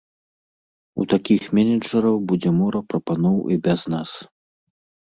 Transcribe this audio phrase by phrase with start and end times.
[1.03, 4.09] У такіх менеджараў будзе мора прапаноў і без нас.